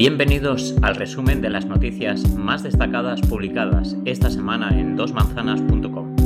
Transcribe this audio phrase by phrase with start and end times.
[0.00, 6.16] Bienvenidos al resumen de las noticias más destacadas publicadas esta semana en dosmanzanas.com.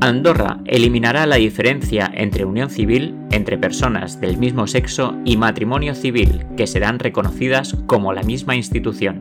[0.00, 6.46] Andorra eliminará la diferencia entre unión civil entre personas del mismo sexo y matrimonio civil,
[6.56, 9.18] que serán reconocidas como la misma institución.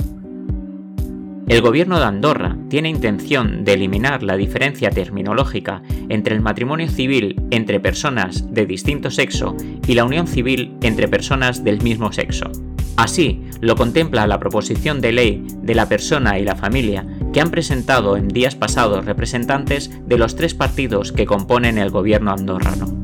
[1.48, 7.42] El gobierno de Andorra tiene intención de eliminar la diferencia terminológica entre el matrimonio civil
[7.52, 12.50] entre personas de distinto sexo y la unión civil entre personas del mismo sexo.
[12.96, 17.52] Así lo contempla la proposición de ley de la persona y la familia que han
[17.52, 23.03] presentado en días pasados representantes de los tres partidos que componen el gobierno andorrano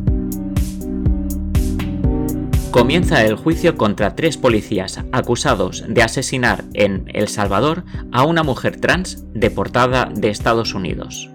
[2.71, 8.79] comienza el juicio contra tres policías acusados de asesinar en El Salvador a una mujer
[8.79, 11.29] trans deportada de Estados Unidos.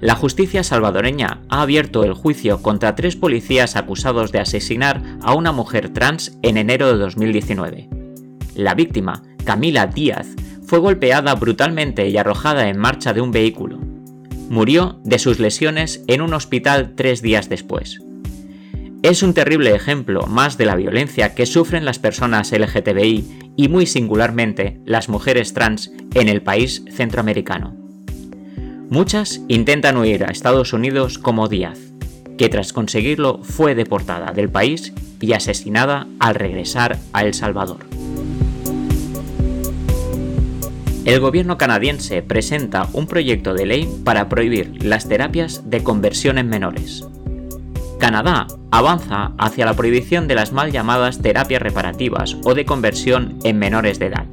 [0.00, 5.52] La justicia salvadoreña ha abierto el juicio contra tres policías acusados de asesinar a una
[5.52, 7.88] mujer trans en enero de 2019.
[8.54, 10.28] La víctima, Camila Díaz,
[10.64, 13.78] fue golpeada brutalmente y arrojada en marcha de un vehículo.
[14.50, 18.00] Murió de sus lesiones en un hospital tres días después.
[19.02, 23.86] Es un terrible ejemplo más de la violencia que sufren las personas LGTBI y muy
[23.86, 27.76] singularmente las mujeres trans en el país centroamericano.
[28.90, 31.78] Muchas intentan huir a Estados Unidos como Díaz,
[32.36, 37.86] que tras conseguirlo fue deportada del país y asesinada al regresar a El Salvador.
[41.04, 46.48] El gobierno canadiense presenta un proyecto de ley para prohibir las terapias de conversión en
[46.48, 47.06] menores.
[47.98, 53.58] Canadá avanza hacia la prohibición de las mal llamadas terapias reparativas o de conversión en
[53.58, 54.26] menores de edad.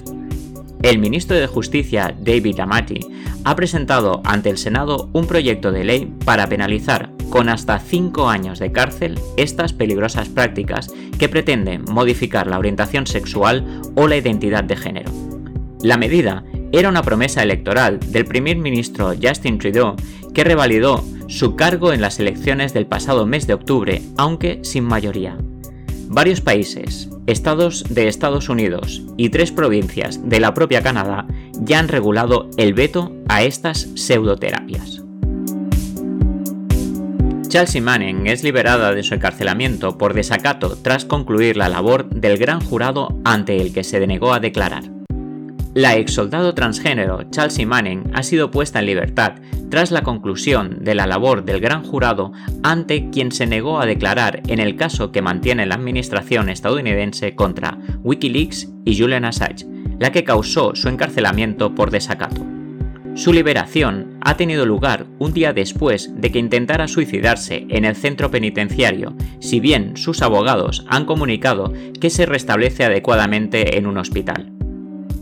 [0.83, 2.99] El ministro de Justicia, David Amati,
[3.43, 8.59] ha presentado ante el Senado un proyecto de ley para penalizar con hasta 5 años
[8.59, 14.75] de cárcel estas peligrosas prácticas que pretenden modificar la orientación sexual o la identidad de
[14.75, 15.11] género.
[15.82, 19.95] La medida era una promesa electoral del primer ministro Justin Trudeau
[20.33, 25.37] que revalidó su cargo en las elecciones del pasado mes de octubre, aunque sin mayoría.
[26.08, 31.87] Varios países, estados de Estados Unidos y tres provincias de la propia Canadá ya han
[31.87, 35.02] regulado el veto a estas pseudoterapias.
[37.47, 42.59] Chelsea Manning es liberada de su encarcelamiento por desacato tras concluir la labor del gran
[42.59, 44.95] jurado ante el que se denegó a declarar.
[45.75, 49.33] La ex soldado transgénero Chelsea Manning ha sido puesta en libertad
[49.69, 52.31] tras la conclusión de la labor del gran jurado
[52.63, 57.77] ante quien se negó a declarar en el caso que mantiene la administración estadounidense contra
[58.03, 59.65] Wikileaks y Julian Assange,
[59.99, 62.41] la que causó su encarcelamiento por desacato.
[63.15, 68.31] Su liberación ha tenido lugar un día después de que intentara suicidarse en el centro
[68.31, 74.55] penitenciario, si bien sus abogados han comunicado que se restablece adecuadamente en un hospital.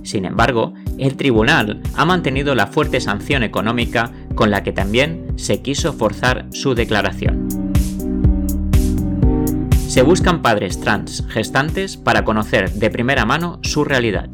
[0.04, 5.62] Sin embargo, el tribunal ha mantenido la fuerte sanción económica con la que también se
[5.62, 7.48] quiso forzar su declaración.
[9.88, 14.30] Se buscan padres trans gestantes para conocer de primera mano su realidad.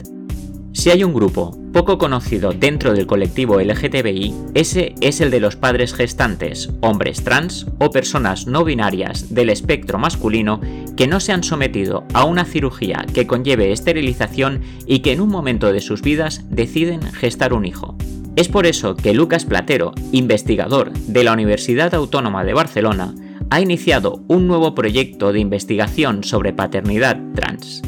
[0.79, 5.57] Si hay un grupo poco conocido dentro del colectivo LGTBI, ese es el de los
[5.57, 10.62] padres gestantes, hombres trans o personas no binarias del espectro masculino
[10.95, 15.28] que no se han sometido a una cirugía que conlleve esterilización y que en un
[15.28, 17.97] momento de sus vidas deciden gestar un hijo.
[18.38, 23.13] Es por eso que Lucas Platero, investigador de la Universidad Autónoma de Barcelona,
[23.50, 27.81] ha iniciado un nuevo proyecto de investigación sobre paternidad trans.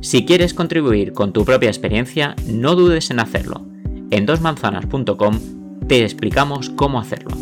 [0.00, 3.66] Si quieres contribuir con tu propia experiencia, no dudes en hacerlo.
[4.10, 5.40] En dosmanzanas.com
[5.88, 7.36] te explicamos cómo hacerlo.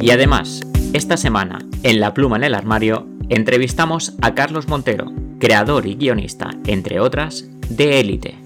[0.00, 0.62] Y además,
[0.94, 6.50] esta semana, en La Pluma en el Armario, entrevistamos a Carlos Montero, creador y guionista,
[6.66, 8.38] entre otras, de Élite.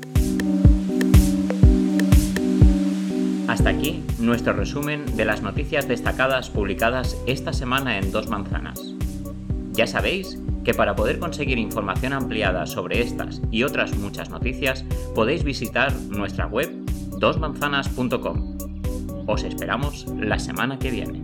[3.46, 8.80] Hasta aquí nuestro resumen de las noticias destacadas publicadas esta semana en Dos Manzanas.
[9.72, 15.44] Ya sabéis que para poder conseguir información ampliada sobre estas y otras muchas noticias podéis
[15.44, 16.70] visitar nuestra web
[17.18, 18.56] dosmanzanas.com.
[19.26, 21.22] Os esperamos la semana que viene.